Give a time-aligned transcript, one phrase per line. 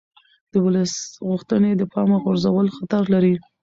[0.51, 0.93] د ولس
[1.27, 3.35] غوښتنې د پامه غورځول خطر لري